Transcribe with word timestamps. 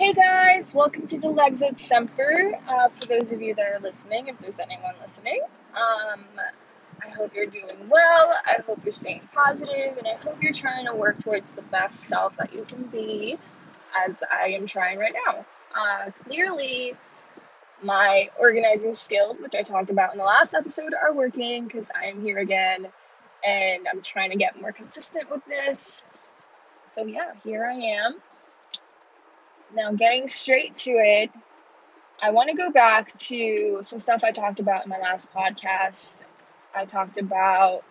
Hey 0.00 0.14
guys, 0.14 0.74
welcome 0.74 1.06
to 1.08 1.18
Delexit 1.18 1.78
Semper. 1.78 2.58
Uh, 2.66 2.88
for 2.88 3.06
those 3.06 3.32
of 3.32 3.42
you 3.42 3.54
that 3.54 3.66
are 3.70 3.80
listening, 3.80 4.28
if 4.28 4.38
there's 4.38 4.58
anyone 4.58 4.94
listening, 4.98 5.42
um, 5.74 6.24
I 7.04 7.10
hope 7.10 7.34
you're 7.34 7.44
doing 7.44 7.86
well. 7.86 8.34
I 8.46 8.62
hope 8.66 8.82
you're 8.82 8.92
staying 8.92 9.28
positive, 9.34 9.98
and 9.98 10.08
I 10.08 10.14
hope 10.14 10.42
you're 10.42 10.54
trying 10.54 10.86
to 10.86 10.94
work 10.94 11.22
towards 11.22 11.52
the 11.52 11.60
best 11.60 12.00
self 12.00 12.38
that 12.38 12.54
you 12.54 12.64
can 12.64 12.84
be, 12.84 13.36
as 13.94 14.22
I 14.22 14.52
am 14.52 14.64
trying 14.64 14.98
right 14.98 15.12
now. 15.26 15.44
Uh, 15.78 16.10
clearly, 16.24 16.94
my 17.82 18.30
organizing 18.38 18.94
skills, 18.94 19.38
which 19.38 19.54
I 19.54 19.60
talked 19.60 19.90
about 19.90 20.12
in 20.12 20.18
the 20.18 20.24
last 20.24 20.54
episode, 20.54 20.94
are 20.94 21.12
working 21.12 21.66
because 21.66 21.90
I 21.94 22.06
am 22.06 22.22
here 22.22 22.38
again, 22.38 22.88
and 23.46 23.86
I'm 23.86 24.00
trying 24.00 24.30
to 24.30 24.38
get 24.38 24.58
more 24.58 24.72
consistent 24.72 25.30
with 25.30 25.44
this. 25.44 26.06
So 26.86 27.04
yeah, 27.04 27.32
here 27.44 27.66
I 27.66 27.74
am 27.74 28.14
now, 29.74 29.92
getting 29.92 30.28
straight 30.28 30.76
to 30.76 30.90
it, 30.90 31.30
I 32.22 32.30
want 32.30 32.50
to 32.50 32.56
go 32.56 32.70
back 32.70 33.12
to 33.14 33.78
some 33.82 33.98
stuff 33.98 34.24
I 34.24 34.30
talked 34.30 34.60
about 34.60 34.84
in 34.84 34.90
my 34.90 34.98
last 34.98 35.32
podcast. 35.32 36.24
I 36.74 36.84
talked 36.84 37.18
about 37.18 37.82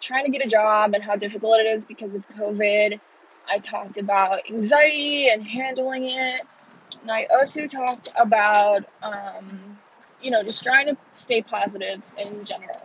trying 0.00 0.24
to 0.26 0.30
get 0.30 0.44
a 0.44 0.48
job 0.48 0.94
and 0.94 1.02
how 1.02 1.16
difficult 1.16 1.58
it 1.58 1.66
is 1.66 1.84
because 1.84 2.14
of 2.14 2.28
COVID. 2.28 3.00
I 3.48 3.58
talked 3.58 3.98
about 3.98 4.48
anxiety 4.48 5.28
and 5.28 5.46
handling 5.46 6.04
it. 6.04 6.40
And 7.02 7.10
I 7.10 7.26
also 7.30 7.66
talked 7.66 8.08
about, 8.16 8.84
um, 9.02 9.78
you 10.22 10.30
know, 10.30 10.42
just 10.42 10.62
trying 10.62 10.86
to 10.86 10.96
stay 11.12 11.42
positive 11.42 12.02
in 12.18 12.44
general. 12.44 12.80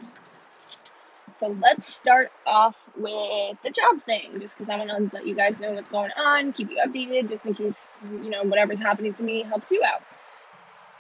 So 1.31 1.55
let's 1.61 1.85
start 1.85 2.31
off 2.45 2.87
with 2.97 3.61
the 3.61 3.69
job 3.69 4.01
thing, 4.01 4.39
just 4.39 4.55
because 4.55 4.69
I 4.69 4.77
want 4.77 4.89
to 4.89 5.09
let 5.15 5.25
you 5.25 5.35
guys 5.35 5.59
know 5.59 5.71
what's 5.71 5.89
going 5.89 6.11
on, 6.17 6.53
keep 6.53 6.69
you 6.69 6.77
updated, 6.85 7.29
just 7.29 7.45
in 7.45 7.53
case, 7.53 7.97
you 8.03 8.29
know, 8.29 8.43
whatever's 8.43 8.81
happening 8.81 9.13
to 9.13 9.23
me 9.23 9.43
helps 9.43 9.71
you 9.71 9.81
out. 9.83 10.01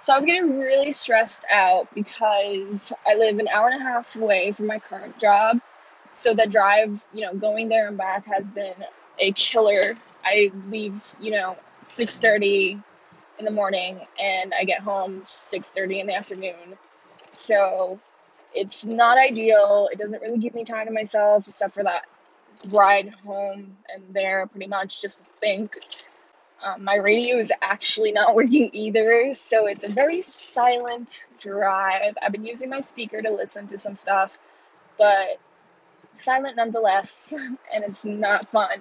So 0.01 0.13
I 0.13 0.15
was 0.15 0.25
getting 0.25 0.57
really 0.57 0.91
stressed 0.91 1.45
out 1.51 1.93
because 1.93 2.91
I 3.05 3.15
live 3.15 3.37
an 3.37 3.47
hour 3.47 3.67
and 3.67 3.79
a 3.79 3.83
half 3.83 4.15
away 4.15 4.51
from 4.51 4.67
my 4.67 4.79
current 4.79 5.19
job. 5.19 5.59
So 6.09 6.33
the 6.33 6.47
drive, 6.47 7.05
you 7.13 7.21
know, 7.21 7.35
going 7.35 7.69
there 7.69 7.87
and 7.87 7.97
back 7.97 8.25
has 8.25 8.49
been 8.49 8.75
a 9.19 9.31
killer. 9.33 9.95
I 10.23 10.51
leave, 10.69 11.15
you 11.19 11.31
know, 11.31 11.55
6:30 11.85 12.81
in 13.37 13.45
the 13.45 13.51
morning 13.51 14.01
and 14.19 14.53
I 14.53 14.63
get 14.63 14.81
home 14.81 15.21
6:30 15.23 15.99
in 15.99 16.07
the 16.07 16.15
afternoon. 16.15 16.77
So 17.29 17.99
it's 18.53 18.85
not 18.85 19.17
ideal. 19.17 19.89
It 19.91 19.99
doesn't 19.99 20.21
really 20.21 20.39
give 20.39 20.53
me 20.53 20.63
time 20.63 20.87
to 20.87 20.93
myself, 20.93 21.47
except 21.47 21.73
for 21.73 21.83
that 21.83 22.03
ride 22.69 23.13
home 23.25 23.77
and 23.93 24.03
there, 24.11 24.47
pretty 24.47 24.67
much 24.67 25.01
just 25.01 25.19
to 25.19 25.23
think. 25.23 25.77
Um, 26.63 26.83
my 26.83 26.95
radio 26.95 27.37
is 27.37 27.51
actually 27.61 28.11
not 28.11 28.35
working 28.35 28.69
either, 28.73 29.33
so 29.33 29.67
it's 29.67 29.83
a 29.83 29.89
very 29.89 30.21
silent 30.21 31.25
drive. 31.39 32.17
I've 32.21 32.31
been 32.31 32.45
using 32.45 32.69
my 32.69 32.81
speaker 32.81 33.21
to 33.21 33.31
listen 33.31 33.67
to 33.67 33.77
some 33.77 33.95
stuff, 33.95 34.37
but 34.97 35.37
silent 36.13 36.57
nonetheless, 36.57 37.33
and 37.73 37.83
it's 37.83 38.05
not 38.05 38.49
fun. 38.49 38.79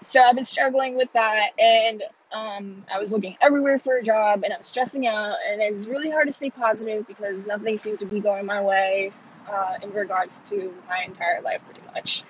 So 0.00 0.22
I've 0.22 0.36
been 0.36 0.44
struggling 0.44 0.96
with 0.96 1.12
that, 1.12 1.50
and 1.58 2.02
um, 2.32 2.84
I 2.92 2.98
was 2.98 3.12
looking 3.12 3.36
everywhere 3.40 3.78
for 3.78 3.96
a 3.96 4.02
job 4.02 4.42
and 4.44 4.52
I 4.52 4.58
was 4.58 4.66
stressing 4.66 5.06
out, 5.06 5.36
and 5.48 5.60
it 5.60 5.70
was 5.70 5.88
really 5.88 6.10
hard 6.10 6.28
to 6.28 6.32
stay 6.32 6.50
positive 6.50 7.06
because 7.06 7.46
nothing 7.46 7.76
seemed 7.76 7.98
to 8.00 8.06
be 8.06 8.20
going 8.20 8.46
my 8.46 8.60
way 8.60 9.12
uh, 9.50 9.74
in 9.82 9.92
regards 9.92 10.42
to 10.42 10.72
my 10.88 11.02
entire 11.04 11.40
life, 11.42 11.60
pretty 11.64 11.82
much. 11.94 12.22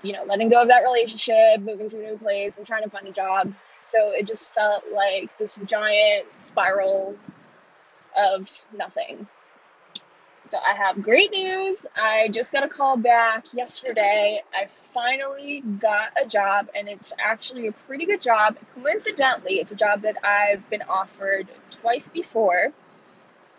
You 0.00 0.14
know, 0.14 0.24
letting 0.24 0.48
go 0.48 0.62
of 0.62 0.68
that 0.68 0.84
relationship, 0.84 1.60
moving 1.60 1.88
to 1.90 1.98
a 1.98 2.10
new 2.10 2.16
place, 2.16 2.56
and 2.56 2.66
trying 2.66 2.84
to 2.84 2.90
find 2.90 3.06
a 3.06 3.12
job. 3.12 3.52
So 3.80 4.12
it 4.12 4.26
just 4.26 4.54
felt 4.54 4.84
like 4.90 5.36
this 5.36 5.60
giant 5.66 6.26
spiral 6.40 7.14
of 8.16 8.48
nothing. 8.74 9.26
So 10.46 10.58
I 10.58 10.74
have 10.74 11.00
great 11.00 11.30
news. 11.32 11.86
I 11.96 12.28
just 12.28 12.52
got 12.52 12.64
a 12.64 12.68
call 12.68 12.98
back 12.98 13.46
yesterday. 13.54 14.42
I 14.54 14.66
finally 14.66 15.60
got 15.60 16.12
a 16.22 16.26
job 16.26 16.68
and 16.74 16.86
it's 16.86 17.14
actually 17.18 17.66
a 17.66 17.72
pretty 17.72 18.04
good 18.04 18.20
job. 18.20 18.58
Coincidentally, 18.74 19.54
it's 19.54 19.72
a 19.72 19.74
job 19.74 20.02
that 20.02 20.16
I've 20.22 20.68
been 20.68 20.82
offered 20.82 21.48
twice 21.70 22.10
before. 22.10 22.72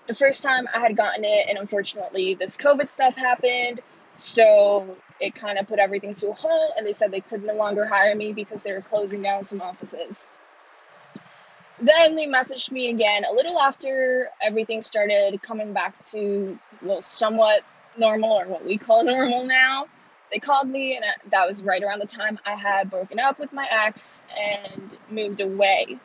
The 0.06 0.14
first 0.14 0.44
time 0.44 0.68
I 0.76 0.80
had 0.80 0.96
gotten 0.96 1.24
it 1.26 1.48
and 1.50 1.58
unfortunately 1.58 2.36
this 2.36 2.56
COVID 2.56 2.88
stuff 2.88 3.16
happened. 3.16 3.82
So 4.14 4.96
it 5.20 5.34
kind 5.34 5.58
of 5.58 5.68
put 5.68 5.80
everything 5.80 6.14
to 6.16 6.30
a 6.30 6.34
halt 6.34 6.74
and 6.78 6.86
they 6.86 6.94
said 6.94 7.12
they 7.12 7.20
could 7.20 7.44
no 7.44 7.56
longer 7.56 7.88
hire 7.88 8.16
me 8.16 8.32
because 8.32 8.62
they 8.62 8.72
were 8.74 8.82
closing 8.82 9.24
down 9.24 9.44
some 9.44 9.60
offices. 9.60 10.30
Then 11.80 12.16
they 12.16 12.28
messaged 12.28 12.72
me 12.72 12.90
again 12.90 13.26
a 13.30 13.34
little 13.34 13.60
after 13.60 14.30
everything 14.42 14.82
started 14.82 15.42
coming 15.42 15.74
back 15.74 16.02
to, 16.08 16.58
well, 16.82 17.02
somewhat 17.02 17.64
normal 17.98 18.32
or 18.32 18.48
what 18.48 18.66
we 18.66 18.78
call 18.78 19.04
normal 19.06 19.46
now. 19.46 19.88
They 20.32 20.40
called 20.40 20.68
me, 20.68 20.96
and 20.96 21.06
that 21.32 21.48
was 21.48 21.62
right 21.62 21.84
around 21.84 22.00
the 22.00 22.08
time 22.08 22.40
I 22.46 22.56
had 22.56 22.90
broken 22.90 23.20
up 23.20 23.40
with 23.40 23.54
my 23.54 23.68
ex 23.70 24.22
and 24.38 24.96
moved 25.10 25.40
away. 25.40 26.00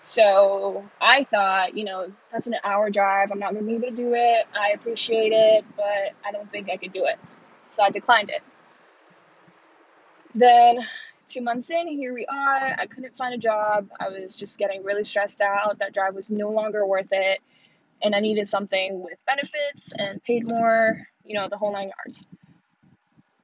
So 0.00 0.88
I 1.00 1.24
thought, 1.24 1.76
you 1.76 1.84
know, 1.84 2.10
that's 2.32 2.46
an 2.46 2.56
hour 2.64 2.90
drive. 2.90 3.30
I'm 3.30 3.38
not 3.38 3.52
going 3.52 3.64
to 3.64 3.68
be 3.68 3.76
able 3.76 3.94
to 3.94 4.02
do 4.02 4.14
it. 4.14 4.46
I 4.58 4.70
appreciate 4.70 5.32
it, 5.32 5.64
but 5.76 6.14
I 6.24 6.32
don't 6.32 6.50
think 6.50 6.70
I 6.70 6.76
could 6.76 6.90
do 6.90 7.04
it. 7.04 7.18
So 7.70 7.82
I 7.82 7.90
declined 7.90 8.30
it. 8.30 8.42
Then 10.34 10.80
two 11.30 11.40
months 11.40 11.70
in, 11.70 11.88
here 11.88 12.12
we 12.12 12.26
are. 12.26 12.74
I 12.78 12.86
couldn't 12.86 13.16
find 13.16 13.34
a 13.34 13.38
job. 13.38 13.88
I 13.98 14.08
was 14.08 14.36
just 14.38 14.58
getting 14.58 14.82
really 14.82 15.04
stressed 15.04 15.40
out. 15.40 15.78
That 15.78 15.94
drive 15.94 16.14
was 16.14 16.30
no 16.30 16.50
longer 16.50 16.84
worth 16.84 17.08
it. 17.12 17.40
And 18.02 18.14
I 18.14 18.20
needed 18.20 18.48
something 18.48 19.02
with 19.02 19.18
benefits 19.26 19.92
and 19.96 20.22
paid 20.22 20.48
more, 20.48 21.06
you 21.24 21.34
know, 21.34 21.48
the 21.48 21.56
whole 21.56 21.72
nine 21.72 21.90
yards. 21.96 22.26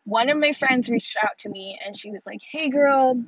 One 0.04 0.28
of 0.30 0.38
my 0.38 0.52
friends 0.52 0.88
reached 0.88 1.16
out 1.22 1.38
to 1.40 1.48
me 1.48 1.78
and 1.84 1.96
she 1.96 2.10
was 2.10 2.22
like, 2.26 2.40
hey, 2.50 2.68
girl, 2.68 3.22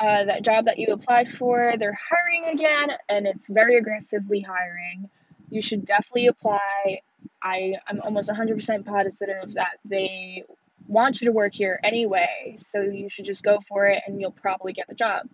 uh, 0.00 0.24
that 0.24 0.42
job 0.42 0.64
that 0.64 0.78
you 0.78 0.88
applied 0.92 1.30
for, 1.30 1.74
they're 1.78 1.98
hiring 2.10 2.54
again 2.54 2.96
and 3.08 3.26
it's 3.26 3.48
very 3.48 3.76
aggressively 3.76 4.40
hiring. 4.40 5.10
You 5.50 5.60
should 5.60 5.84
definitely 5.84 6.28
apply. 6.28 7.00
I, 7.42 7.74
I'm 7.86 8.00
almost 8.00 8.30
100% 8.30 8.86
positive 8.86 9.54
that 9.54 9.78
they 9.84 10.44
want 10.88 11.20
you 11.20 11.26
to 11.26 11.32
work 11.32 11.54
here 11.54 11.78
anyway, 11.84 12.56
so 12.56 12.80
you 12.80 13.08
should 13.08 13.26
just 13.26 13.44
go 13.44 13.60
for 13.68 13.86
it 13.86 14.02
and 14.06 14.20
you'll 14.20 14.32
probably 14.32 14.72
get 14.72 14.88
the 14.88 14.94
job. 14.94 15.28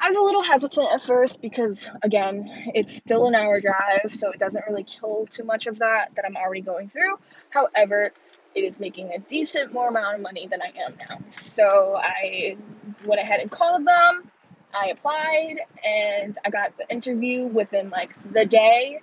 I 0.00 0.08
was 0.08 0.16
a 0.16 0.22
little 0.22 0.42
hesitant 0.42 0.92
at 0.92 1.02
first 1.02 1.40
because, 1.40 1.88
again, 2.02 2.70
it's 2.74 2.94
still 2.94 3.26
an 3.26 3.34
hour 3.34 3.58
drive, 3.58 4.12
so 4.12 4.30
it 4.30 4.38
doesn't 4.38 4.64
really 4.68 4.84
kill 4.84 5.26
too 5.26 5.44
much 5.44 5.66
of 5.66 5.78
that 5.78 6.10
that 6.14 6.24
I'm 6.24 6.36
already 6.36 6.60
going 6.60 6.88
through. 6.90 7.18
However, 7.50 8.12
it 8.54 8.60
is 8.60 8.78
making 8.78 9.12
a 9.12 9.18
decent 9.18 9.72
more 9.72 9.88
amount 9.88 10.16
of 10.16 10.20
money 10.20 10.46
than 10.46 10.60
I 10.62 10.72
am 10.84 10.96
now. 10.98 11.18
So 11.30 11.98
I 12.00 12.56
went 13.04 13.20
ahead 13.20 13.40
and 13.40 13.50
called 13.50 13.86
them. 13.86 14.30
I 14.74 14.88
applied 14.88 15.56
and 15.84 16.36
I 16.44 16.50
got 16.50 16.76
the 16.76 16.88
interview 16.90 17.46
within 17.46 17.90
like 17.90 18.14
the 18.32 18.44
day 18.44 19.00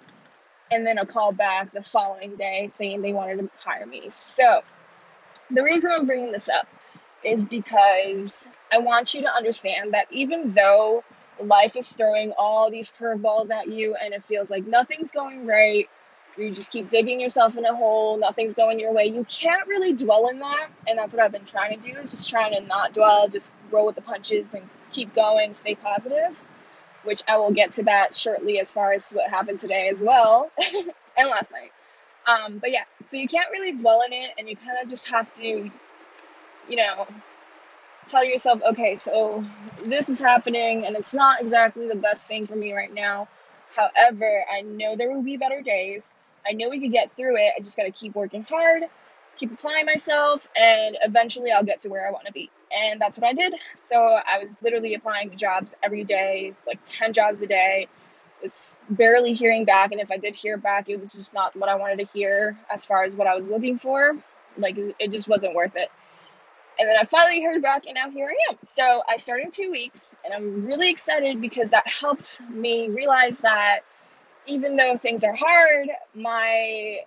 and 0.72 0.86
then 0.86 0.98
a 0.98 1.06
call 1.06 1.32
back 1.32 1.72
the 1.74 1.82
following 1.82 2.36
day 2.36 2.68
saying 2.68 3.02
they 3.02 3.14
wanted 3.14 3.38
to 3.38 3.50
hire 3.58 3.86
me. 3.86 4.10
So 4.10 4.62
the 5.52 5.64
reason 5.64 5.92
I'm 5.94 6.06
bringing 6.06 6.32
this 6.32 6.50
up 6.50 6.68
is 7.24 7.46
because 7.46 8.48
I 8.72 8.78
want 8.80 9.14
you 9.14 9.22
to 9.22 9.34
understand 9.34 9.94
that 9.94 10.08
even 10.12 10.54
though 10.54 11.04
life 11.42 11.76
is 11.76 11.92
throwing 11.92 12.34
all 12.38 12.70
these 12.70 12.92
curveballs 12.92 13.52
at 13.52 13.68
you 13.68 13.96
and 14.02 14.14
it 14.14 14.24
feels 14.24 14.50
like 14.50 14.66
nothing's 14.66 15.12
going 15.12 15.46
right, 15.46 15.90
you 16.38 16.52
just 16.52 16.72
keep 16.72 16.90
digging 16.90 17.20
yourself 17.20 17.58
in 17.58 17.66
a 17.66 17.76
hole, 17.76 18.18
nothing's 18.18 18.54
going 18.54 18.80
your 18.80 18.94
way, 18.94 19.06
you 19.06 19.26
can't 19.26 19.68
really 19.68 19.94
dwell 19.94 20.28
in 20.28 20.40
that. 20.40 20.68
And 20.88 20.98
that's 20.98 21.14
what 21.14 21.24
I've 21.24 21.32
been 21.32 21.46
trying 21.46 21.80
to 21.80 21.92
do 21.92 21.98
is 21.98 22.12
just 22.12 22.30
trying 22.30 22.54
to 22.54 22.62
not 22.62 22.94
dwell, 22.94 23.28
just 23.28 23.54
roll 23.72 23.86
with 23.86 23.96
the 23.96 24.02
punches 24.02 24.54
and 24.54 24.68
keep 24.92 25.14
going, 25.16 25.54
stay 25.54 25.76
positive, 25.76 26.42
which 27.04 27.22
I 27.28 27.38
will 27.38 27.52
get 27.52 27.74
to 27.74 27.84
that 27.84 28.14
shortly 28.14 28.60
as 28.60 28.72
far 28.72 28.94
as 28.94 29.12
what 29.12 29.30
happened 29.30 29.60
today 29.60 29.90
as 29.90 30.04
well 30.04 30.52
and 31.18 31.30
last 31.30 31.52
night. 31.52 31.72
Um, 32.28 32.58
but 32.58 32.72
yeah, 32.72 32.84
so 33.04 33.18
you 33.18 33.28
can't 33.28 33.50
really 33.52 33.74
dwell 33.74 34.02
in 34.02 34.14
it, 34.14 34.32
and 34.38 34.50
you 34.50 34.56
kind 34.56 34.78
of 34.82 34.90
just 34.90 35.08
have 35.08 35.32
to, 35.34 35.44
you 35.44 36.76
know, 36.76 37.08
tell 38.08 38.26
yourself, 38.26 38.62
okay, 38.72 38.96
so 38.96 39.44
this 39.86 40.10
is 40.10 40.20
happening, 40.20 40.86
and 40.86 40.96
it's 40.96 41.14
not 41.14 41.42
exactly 41.42 41.88
the 41.88 41.96
best 41.96 42.28
thing 42.28 42.48
for 42.48 42.56
me 42.56 42.74
right 42.74 42.94
now. 42.94 43.28
However, 43.76 44.44
I 44.52 44.62
know 44.62 44.96
there 44.96 45.12
will 45.12 45.24
be 45.24 45.38
better 45.38 45.62
days. 45.62 46.12
I 46.48 46.54
know 46.54 46.70
we 46.70 46.80
can 46.80 46.92
get 46.92 47.12
through 47.12 47.38
it. 47.38 47.52
I 47.58 47.62
just 47.62 47.78
got 47.78 47.84
to 47.84 47.92
keep 47.92 48.16
working 48.16 48.44
hard, 48.44 48.84
keep 49.36 49.52
applying 49.52 49.86
myself, 49.86 50.48
and 50.56 50.98
eventually 51.04 51.52
I'll 51.52 51.64
get 51.64 51.82
to 51.82 51.90
where 51.90 52.08
I 52.08 52.12
want 52.12 52.26
to 52.26 52.32
be. 52.34 52.50
And 52.76 53.00
that's 53.00 53.20
what 53.20 53.28
I 53.28 53.34
did. 53.34 53.54
So 53.76 53.98
I 53.98 54.40
was 54.40 54.58
literally 54.62 54.96
applying 54.96 55.30
to 55.30 55.36
jobs 55.36 55.76
every 55.84 56.04
day, 56.04 56.54
like 56.66 56.80
10 56.86 57.14
jobs 57.14 57.42
a 57.42 57.48
day 57.48 57.88
barely 58.90 59.34
hearing 59.34 59.66
back, 59.66 59.92
and 59.92 60.02
if 60.02 60.12
I 60.12 60.18
did 60.18 60.36
hear 60.36 60.58
back, 60.58 60.90
it 60.90 61.00
was 61.00 61.14
just 61.14 61.34
not 61.34 61.56
what 61.56 61.70
I 61.70 61.76
wanted 61.76 62.00
to 62.00 62.12
hear 62.12 62.58
as 62.70 62.86
far 62.86 63.04
as 63.04 63.16
what 63.16 63.28
I 63.28 63.36
was 63.36 63.50
looking 63.50 63.78
for. 63.78 64.18
Like, 64.58 64.78
it 64.78 65.12
just 65.12 65.28
wasn't 65.28 65.54
worth 65.54 65.76
it. 65.76 65.90
And 66.78 66.90
then 66.90 66.98
I 67.00 67.04
finally 67.04 67.44
heard 67.44 67.62
back, 67.62 67.86
and 67.86 67.96
now 67.96 68.10
here 68.10 68.28
I 68.28 68.52
am. 68.52 68.58
So 68.64 69.04
I 69.08 69.18
started 69.18 69.46
in 69.46 69.52
two 69.52 69.72
weeks, 69.72 70.16
and 70.26 70.34
I'm 70.34 70.66
really 70.66 70.90
excited 70.90 71.40
because 71.40 71.72
that 71.72 71.88
helps 71.88 72.42
me 72.50 72.90
realize 72.90 73.40
that 73.40 73.82
even 74.46 74.76
though 74.76 74.96
things 74.98 75.24
are 75.24 75.36
hard, 75.36 75.90
my 76.14 77.00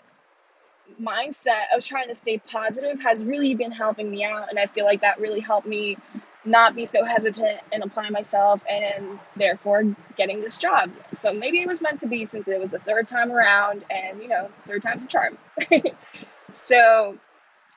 mindset 1.00 1.64
of 1.74 1.84
trying 1.84 2.08
to 2.08 2.14
stay 2.14 2.38
positive 2.38 3.00
has 3.00 3.24
really 3.24 3.54
been 3.54 3.70
helping 3.70 4.10
me 4.10 4.24
out. 4.24 4.48
And 4.50 4.58
I 4.58 4.66
feel 4.66 4.84
like 4.84 5.02
that 5.02 5.20
really 5.20 5.40
helped 5.40 5.66
me 5.66 5.96
not 6.44 6.76
be 6.76 6.84
so 6.84 7.04
hesitant 7.04 7.60
and 7.72 7.82
apply 7.82 8.10
myself 8.10 8.64
and 8.68 9.18
therefore 9.36 9.84
getting 10.16 10.40
this 10.40 10.58
job. 10.58 10.90
So 11.12 11.32
maybe 11.32 11.60
it 11.60 11.66
was 11.66 11.80
meant 11.80 12.00
to 12.00 12.06
be 12.06 12.26
since 12.26 12.48
it 12.48 12.58
was 12.58 12.70
the 12.70 12.78
third 12.78 13.08
time 13.08 13.32
around 13.32 13.84
and 13.90 14.20
you 14.22 14.28
know, 14.28 14.50
third 14.66 14.82
time's 14.82 15.04
a 15.04 15.08
charm. 15.08 15.38
so 16.52 17.18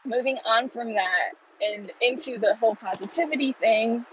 moving 0.05 0.37
on 0.45 0.69
from 0.69 0.93
that 0.93 1.31
and 1.61 1.91
into 2.01 2.37
the 2.37 2.55
whole 2.55 2.75
positivity 2.75 3.51
thing, 3.53 4.05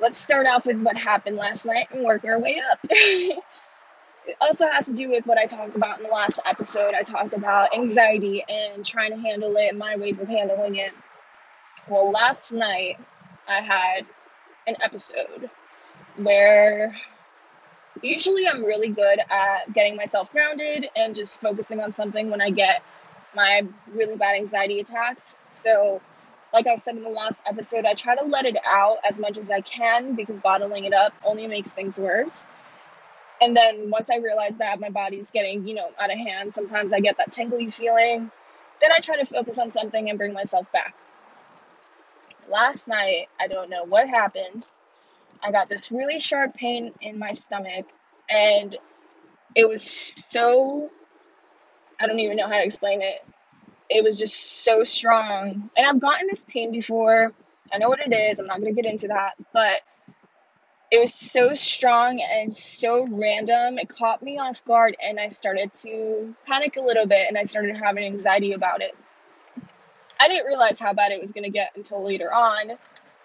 let's 0.00 0.18
start 0.18 0.46
off 0.46 0.66
with 0.66 0.80
what 0.80 0.96
happened 0.96 1.36
last 1.36 1.64
night 1.66 1.88
and 1.90 2.04
work 2.04 2.24
our 2.24 2.40
way 2.40 2.60
up. 2.70 2.78
it 2.84 3.42
also 4.40 4.66
has 4.68 4.86
to 4.86 4.92
do 4.92 5.10
with 5.10 5.26
what 5.26 5.38
I 5.38 5.46
talked 5.46 5.76
about 5.76 5.98
in 5.98 6.04
the 6.04 6.12
last 6.12 6.40
episode. 6.44 6.94
I 6.94 7.02
talked 7.02 7.32
about 7.32 7.74
anxiety 7.74 8.44
and 8.48 8.84
trying 8.84 9.10
to 9.10 9.18
handle 9.18 9.54
it, 9.56 9.76
my 9.76 9.96
ways 9.96 10.18
of 10.18 10.28
handling 10.28 10.76
it. 10.76 10.92
Well, 11.88 12.10
last 12.10 12.52
night 12.52 12.98
I 13.46 13.60
had 13.62 14.06
an 14.66 14.76
episode 14.82 15.50
where 16.16 16.96
usually 18.02 18.48
I'm 18.48 18.64
really 18.64 18.88
good 18.88 19.20
at 19.30 19.72
getting 19.72 19.96
myself 19.96 20.32
grounded 20.32 20.88
and 20.96 21.14
just 21.14 21.40
focusing 21.40 21.80
on 21.80 21.92
something 21.92 22.30
when 22.30 22.40
I 22.40 22.50
get 22.50 22.82
my 23.34 23.62
really 23.92 24.16
bad 24.16 24.34
anxiety 24.36 24.80
attacks. 24.80 25.36
So, 25.50 26.00
like 26.52 26.66
I 26.66 26.74
said 26.76 26.96
in 26.96 27.04
the 27.04 27.10
last 27.10 27.42
episode, 27.46 27.84
I 27.84 27.94
try 27.94 28.16
to 28.16 28.24
let 28.24 28.46
it 28.46 28.56
out 28.64 28.98
as 29.08 29.18
much 29.18 29.38
as 29.38 29.50
I 29.50 29.60
can 29.60 30.14
because 30.14 30.40
bottling 30.40 30.84
it 30.84 30.92
up 30.92 31.12
only 31.24 31.46
makes 31.46 31.72
things 31.74 31.98
worse. 31.98 32.46
And 33.40 33.56
then 33.56 33.90
once 33.90 34.10
I 34.10 34.16
realize 34.16 34.58
that 34.58 34.80
my 34.80 34.90
body's 34.90 35.30
getting, 35.30 35.68
you 35.68 35.74
know, 35.74 35.90
out 36.00 36.10
of 36.10 36.18
hand, 36.18 36.52
sometimes 36.52 36.92
I 36.92 37.00
get 37.00 37.18
that 37.18 37.32
tingly 37.32 37.68
feeling. 37.68 38.30
Then 38.80 38.92
I 38.92 39.00
try 39.00 39.18
to 39.18 39.24
focus 39.24 39.58
on 39.58 39.70
something 39.70 40.08
and 40.08 40.18
bring 40.18 40.32
myself 40.32 40.70
back. 40.72 40.94
Last 42.50 42.88
night, 42.88 43.28
I 43.40 43.48
don't 43.48 43.70
know 43.70 43.84
what 43.84 44.08
happened. 44.08 44.70
I 45.42 45.52
got 45.52 45.68
this 45.68 45.90
really 45.90 46.20
sharp 46.20 46.54
pain 46.54 46.92
in 47.00 47.18
my 47.18 47.32
stomach, 47.32 47.86
and 48.28 48.76
it 49.54 49.68
was 49.68 49.82
so 49.82 50.90
I 52.00 52.06
don't 52.06 52.18
even 52.20 52.36
know 52.36 52.46
how 52.46 52.54
to 52.54 52.64
explain 52.64 53.02
it. 53.02 53.24
It 53.88 54.04
was 54.04 54.18
just 54.18 54.64
so 54.64 54.84
strong. 54.84 55.70
And 55.76 55.86
I've 55.86 56.00
gotten 56.00 56.26
this 56.28 56.44
pain 56.46 56.72
before. 56.72 57.32
I 57.72 57.78
know 57.78 57.88
what 57.88 58.00
it 58.00 58.12
is. 58.12 58.38
I'm 58.38 58.46
not 58.46 58.60
going 58.60 58.74
to 58.74 58.82
get 58.82 58.90
into 58.90 59.08
that. 59.08 59.32
But 59.52 59.80
it 60.90 60.98
was 60.98 61.14
so 61.14 61.54
strong 61.54 62.20
and 62.20 62.54
so 62.54 63.06
random. 63.06 63.78
It 63.78 63.88
caught 63.88 64.22
me 64.22 64.38
off 64.38 64.64
guard. 64.64 64.96
And 65.02 65.18
I 65.18 65.28
started 65.28 65.72
to 65.74 66.34
panic 66.46 66.76
a 66.76 66.82
little 66.82 67.06
bit. 67.06 67.28
And 67.28 67.38
I 67.38 67.44
started 67.44 67.76
having 67.76 68.04
anxiety 68.04 68.52
about 68.52 68.82
it. 68.82 68.94
I 70.18 70.28
didn't 70.28 70.46
realize 70.46 70.78
how 70.78 70.92
bad 70.92 71.12
it 71.12 71.20
was 71.20 71.32
going 71.32 71.44
to 71.44 71.50
get 71.50 71.72
until 71.76 72.02
later 72.02 72.32
on. 72.32 72.72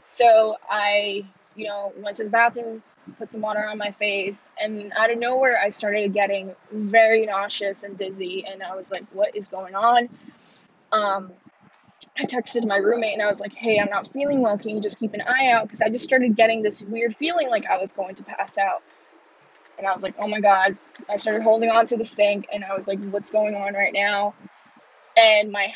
So 0.04 0.58
I, 0.70 1.26
you 1.56 1.68
know, 1.68 1.94
went 1.98 2.18
to 2.18 2.24
the 2.24 2.30
bathroom, 2.30 2.84
put 3.18 3.32
some 3.32 3.42
water 3.42 3.66
on 3.66 3.78
my 3.78 3.92
face, 3.92 4.48
and 4.60 4.92
out 4.96 5.12
of 5.12 5.18
nowhere, 5.18 5.60
I 5.62 5.70
started 5.70 6.14
getting 6.14 6.56
very 6.72 7.26
nauseous 7.26 7.84
and 7.84 7.98
dizzy. 7.98 8.46
And 8.46 8.62
I 8.62 8.76
was 8.76 8.92
like, 8.92 9.06
what 9.14 9.36
is 9.36 9.48
going 9.48 9.76
on? 9.76 10.10
Um, 10.92 11.32
I 12.18 12.24
texted 12.24 12.68
my 12.68 12.78
roommate 12.78 13.14
and 13.14 13.22
I 13.22 13.28
was 13.28 13.40
like, 13.40 13.54
hey, 13.54 13.80
I'm 13.80 13.90
not 13.90 14.12
feeling 14.12 14.42
well. 14.42 14.58
Can 14.58 14.72
you 14.72 14.82
just 14.82 15.00
keep 15.00 15.14
an 15.14 15.22
eye 15.26 15.52
out? 15.52 15.64
Because 15.64 15.82
I 15.82 15.90
just 15.90 16.04
started 16.04 16.36
getting 16.36 16.62
this 16.62 16.84
weird 16.84 17.16
feeling 17.16 17.50
like 17.50 17.68
I 17.68 17.78
was 17.78 17.94
going 17.94 18.16
to 18.16 18.24
pass 18.24 18.58
out. 18.58 18.84
And 19.78 19.88
I 19.88 19.94
was 19.94 20.04
like, 20.04 20.16
oh 20.20 20.28
my 20.28 20.42
God. 20.42 20.78
I 21.10 21.16
started 21.16 21.42
holding 21.42 21.72
on 21.72 21.86
to 21.88 21.98
the 21.98 22.06
stink 22.06 22.48
and 22.52 22.64
I 22.64 22.76
was 22.76 22.88
like, 22.88 23.00
what's 23.10 23.32
going 23.32 23.56
on 23.56 23.74
right 23.74 23.94
now? 23.94 24.36
And 25.18 25.52
my 25.52 25.74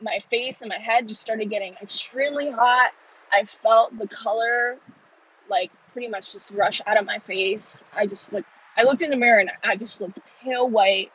my 0.00 0.18
face 0.18 0.60
and 0.60 0.68
my 0.68 0.78
head 0.78 1.08
just 1.08 1.20
started 1.20 1.50
getting 1.50 1.74
extremely 1.82 2.50
hot. 2.50 2.92
I 3.32 3.44
felt 3.44 3.96
the 3.98 4.06
color 4.06 4.78
like 5.48 5.70
pretty 5.92 6.08
much 6.08 6.32
just 6.32 6.52
rush 6.52 6.80
out 6.86 6.98
of 6.98 7.06
my 7.06 7.18
face. 7.18 7.84
I 7.94 8.06
just 8.06 8.32
like 8.32 8.44
I 8.76 8.84
looked 8.84 9.02
in 9.02 9.10
the 9.10 9.16
mirror 9.16 9.40
and 9.40 9.50
I 9.64 9.76
just 9.76 10.00
looked 10.00 10.20
pale 10.42 10.68
white. 10.68 11.10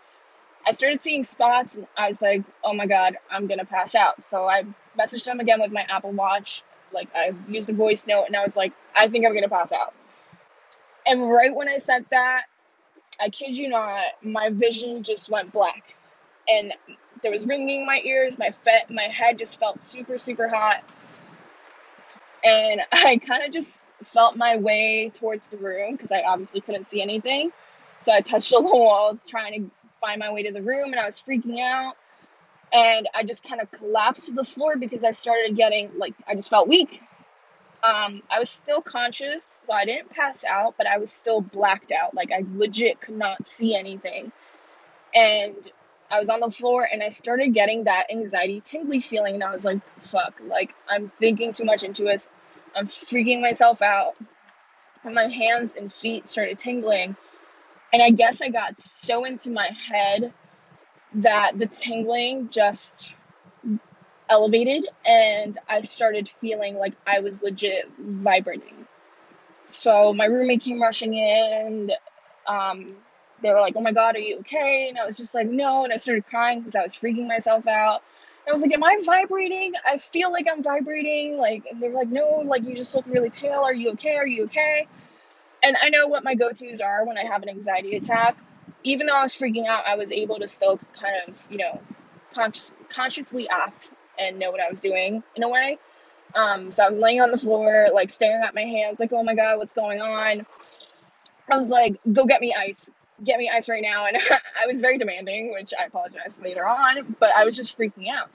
I 0.66 0.72
started 0.72 1.02
seeing 1.02 1.24
spots 1.24 1.76
and 1.76 1.88
I 1.98 2.08
was 2.08 2.22
like, 2.22 2.44
oh 2.64 2.74
my 2.74 2.86
god, 2.86 3.18
I'm 3.30 3.48
gonna 3.48 3.66
pass 3.66 3.96
out. 3.96 4.22
So 4.22 4.48
I 4.48 4.64
messaged 4.98 5.26
them 5.26 5.40
again 5.40 5.62
with 5.62 5.72
my 5.72 5.86
Apple 5.90 6.12
Watch. 6.12 6.64
Like 6.94 7.10
I 7.16 7.34
used 7.50 7.70
a 7.70 7.74
voice 7.74 8.06
note 8.08 8.26
and 8.28 8.36
I 8.36 8.44
was 8.44 8.56
like, 8.56 8.74
I 8.96 9.08
think 9.08 9.26
I'm 9.26 9.34
gonna 9.34 9.50
pass 9.50 9.72
out. 9.72 9.94
And 11.06 11.30
right 11.30 11.54
when 11.54 11.68
I 11.68 11.80
said 11.80 12.06
that, 12.12 12.44
I 13.20 13.30
kid 13.30 13.56
you 13.56 13.70
not, 13.70 14.04
my 14.22 14.50
vision 14.50 15.04
just 15.04 15.30
went 15.30 15.52
black. 15.52 15.96
And 16.48 16.74
there 17.22 17.32
was 17.32 17.46
ringing 17.46 17.82
in 17.82 17.86
my 17.86 18.02
ears, 18.04 18.38
my 18.38 18.50
fe- 18.50 18.86
my 18.90 19.04
head 19.04 19.38
just 19.38 19.60
felt 19.60 19.82
super, 19.82 20.18
super 20.18 20.50
hot 20.50 20.84
and 22.44 22.82
I 22.92 23.18
kind 23.18 23.44
of 23.44 23.52
just 23.52 23.88
felt 24.04 24.36
my 24.36 24.58
way 24.58 25.12
towards 25.14 25.50
the 25.50 25.58
room 25.58 25.94
because 25.94 26.12
I 26.12 26.22
obviously 26.22 26.62
couldn't 26.62 26.86
see 26.88 27.02
anything. 27.02 27.52
So 28.00 28.14
I 28.14 28.22
touched 28.22 28.54
all 28.56 28.62
the 28.64 28.78
walls 28.78 29.24
trying 29.28 29.64
to 29.64 29.72
find 30.02 30.20
my 30.20 30.32
way 30.32 30.44
to 30.44 30.52
the 30.52 30.62
room 30.62 30.92
and 30.92 31.00
I 31.00 31.06
was 31.06 31.20
freaking 31.20 31.60
out. 31.60 31.96
And 32.74 33.08
I 33.14 33.24
just 33.24 33.48
kind 33.48 33.62
of 33.62 33.70
collapsed 33.72 34.28
to 34.28 34.34
the 34.34 34.44
floor 34.44 34.76
because 34.78 35.04
I 35.04 35.12
started 35.12 35.56
getting 35.56 35.92
like 35.98 36.16
I 36.28 36.36
just 36.36 36.50
felt 36.50 36.68
weak. 36.68 37.02
Um, 37.84 38.24
I 38.32 38.40
was 38.40 38.50
still 38.50 38.82
conscious, 38.82 39.64
so 39.68 39.74
I 39.74 39.86
didn't 39.86 40.10
pass 40.10 40.46
out, 40.46 40.76
but 40.78 40.88
I 40.88 40.98
was 40.98 41.12
still 41.12 41.42
blacked 41.42 41.92
out. 41.92 42.16
Like 42.16 42.32
I 42.32 42.44
legit 42.56 43.00
could 43.02 43.18
not 43.18 43.46
see 43.46 43.76
anything. 43.76 44.32
And 45.14 45.56
I 46.14 46.20
was 46.20 46.30
on 46.30 46.42
the 46.42 46.50
floor 46.52 46.88
and 46.90 47.02
I 47.02 47.10
started 47.10 47.56
getting 47.56 47.86
that 47.86 48.12
anxiety, 48.12 48.62
tingly 48.62 49.00
feeling. 49.00 49.34
And 49.34 49.44
I 49.44 49.52
was 49.52 49.66
like, 49.66 49.82
fuck, 50.00 50.40
like 50.48 50.76
I'm 50.88 51.08
thinking 51.08 51.54
too 51.54 51.66
much 51.66 51.82
into 51.82 52.04
this. 52.04 52.30
I'm 52.76 52.86
freaking 52.86 53.42
myself 53.42 53.82
out. 53.82 54.14
And 55.04 55.16
my 55.16 55.28
hands 55.28 55.74
and 55.74 55.92
feet 55.92 56.30
started 56.30 56.60
tingling. 56.60 57.16
And 57.92 58.04
I 58.04 58.12
guess 58.12 58.44
I 58.44 58.50
got 58.50 58.80
so 58.80 59.26
into 59.26 59.50
my 59.50 59.72
head 59.90 60.34
that 61.16 61.58
the 61.58 61.66
tingling 61.66 62.50
just 62.50 63.12
elevated 64.30 64.88
and 65.08 65.58
I 65.68 65.82
started 65.82 66.30
feeling 66.30 66.78
like 66.78 66.94
I 67.08 67.22
was 67.22 67.42
legit 67.42 67.90
vibrating. 67.98 68.86
So 69.66 70.14
my 70.14 70.26
roommate 70.26 70.62
came 70.62 70.80
rushing 70.80 71.16
in. 71.16 71.92
Um, 72.48 72.86
they 73.44 73.54
were 73.54 73.60
like, 73.60 73.76
"Oh 73.76 73.82
my 73.82 73.92
god, 73.92 74.16
are 74.16 74.20
you 74.20 74.40
okay?" 74.40 74.88
And 74.90 74.98
I 74.98 75.06
was 75.06 75.18
just 75.18 75.36
like, 75.36 75.48
"No," 75.48 75.84
and 75.84 75.94
I 75.94 75.98
started 75.98 76.26
crying 76.26 76.60
because 76.60 76.76
I 76.76 76.82
was 76.82 76.96
freaking 76.96 77.28
myself 77.28 77.68
out. 77.68 78.02
I 78.48 78.52
was 78.52 78.62
like, 78.62 78.74
"Am 78.74 78.84
I 78.84 78.98
vibrating? 79.06 79.74
I 79.86 79.98
feel 79.98 80.32
like 80.32 80.48
I'm 80.52 80.64
vibrating." 80.64 81.38
Like, 81.38 81.66
and 81.70 81.82
they 81.82 81.90
were 81.90 81.96
like, 81.96 82.10
"No, 82.10 82.42
like 82.46 82.64
you 82.64 82.76
just 82.76 82.96
look 82.96 83.06
really 83.08 83.30
pale. 83.30 83.60
Are 83.60 83.74
you 83.74 83.92
okay? 83.92 84.16
Are 84.16 84.26
you 84.26 84.46
okay?" 84.46 84.88
And 85.62 85.78
I 85.82 85.90
know 85.90 86.08
what 86.08 86.24
my 86.24 86.36
go-tos 86.36 86.82
are 86.82 87.06
when 87.06 87.18
I 87.18 87.24
have 87.24 87.44
an 87.44 87.50
anxiety 87.50 87.96
attack. 87.96 88.38
Even 88.84 89.08
though 89.08 89.16
I 89.18 89.22
was 89.22 89.34
freaking 89.34 89.68
out, 89.68 89.86
I 89.88 89.96
was 89.96 90.12
able 90.12 90.40
to 90.40 90.48
still 90.48 90.78
kind 90.94 91.16
of, 91.28 91.46
you 91.50 91.58
know, 91.58 91.80
conscious, 92.34 92.76
consciously 92.90 93.48
act 93.50 93.92
and 94.20 94.40
know 94.40 94.52
what 94.52 94.60
I 94.60 94.70
was 94.70 94.82
doing 94.82 95.24
in 95.36 95.44
a 95.44 95.50
way. 95.50 95.78
Um, 96.36 96.72
so 96.72 96.86
I'm 96.86 97.00
laying 97.00 97.22
on 97.22 97.32
the 97.32 97.38
floor, 97.38 97.90
like 97.94 98.10
staring 98.10 98.44
at 98.44 98.54
my 98.56 98.64
hands, 98.64 99.00
like, 99.00 99.14
oh 99.14 99.24
my 99.24 99.36
god, 99.36 99.58
what's 99.58 99.74
going 99.74 100.02
on? 100.02 100.46
I 101.50 101.56
was 101.56 101.70
like, 101.70 102.00
go 102.12 102.26
get 102.26 102.42
me 102.42 102.54
ice 102.54 102.92
get 103.24 103.38
me 103.38 103.50
ice 103.50 103.70
right 103.70 103.82
now. 103.82 104.06
And 104.06 104.18
I 104.62 104.68
was 104.68 104.80
very 104.82 104.98
demanding, 104.98 105.52
which 105.52 105.74
I 105.80 105.86
apologize 105.86 106.40
later 106.42 106.66
on, 106.66 107.16
but 107.20 107.36
I 107.36 107.46
was 107.46 107.56
just 107.56 107.78
freaking 107.78 108.10
out. 108.10 108.30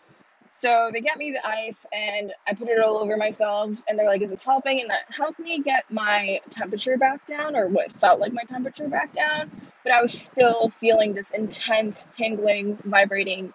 So 0.52 0.90
they 0.92 1.00
get 1.00 1.16
me 1.18 1.30
the 1.30 1.46
ice 1.46 1.86
and 1.92 2.32
I 2.46 2.52
put 2.52 2.66
it 2.68 2.80
all 2.80 2.98
over 2.98 3.16
myself 3.16 3.80
and 3.86 3.96
they're 3.96 4.08
like, 4.08 4.22
is 4.22 4.30
this 4.30 4.44
helping? 4.44 4.80
And 4.80 4.90
that 4.90 5.02
helped 5.08 5.38
me 5.38 5.60
get 5.60 5.84
my 5.88 6.40
temperature 6.50 6.96
back 6.96 7.24
down 7.28 7.54
or 7.54 7.68
what 7.68 7.92
felt 7.92 8.18
like 8.18 8.32
my 8.32 8.42
temperature 8.42 8.88
back 8.88 9.12
down. 9.12 9.52
But 9.84 9.92
I 9.92 10.02
was 10.02 10.12
still 10.12 10.68
feeling 10.68 11.14
this 11.14 11.30
intense 11.30 12.08
tingling, 12.16 12.76
vibrating 12.84 13.52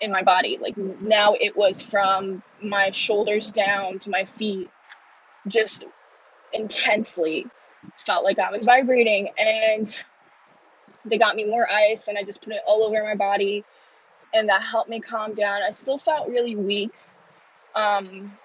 in 0.00 0.12
my 0.12 0.22
body. 0.22 0.58
Like 0.60 0.76
now 0.76 1.34
it 1.34 1.56
was 1.56 1.82
from 1.82 2.42
my 2.62 2.92
shoulders 2.92 3.50
down 3.50 3.98
to 4.00 4.10
my 4.10 4.24
feet, 4.24 4.70
just 5.48 5.84
intensely 6.52 7.46
felt 7.96 8.22
like 8.22 8.38
I 8.38 8.52
was 8.52 8.62
vibrating. 8.62 9.30
And 9.36 9.92
they 11.04 11.18
got 11.18 11.36
me 11.36 11.44
more 11.44 11.70
ice 11.70 12.08
and 12.08 12.16
I 12.16 12.22
just 12.22 12.42
put 12.42 12.52
it 12.52 12.60
all 12.66 12.82
over 12.84 13.02
my 13.02 13.14
body 13.14 13.64
and 14.32 14.48
that 14.48 14.62
helped 14.62 14.90
me 14.90 15.00
calm 15.00 15.32
down. 15.32 15.62
I 15.62 15.70
still 15.70 15.96
felt 15.96 16.28
really 16.28 16.56
weak. 16.56 16.92
Um, 17.74 18.36